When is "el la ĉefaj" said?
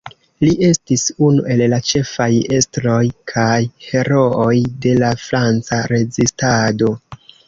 1.55-2.29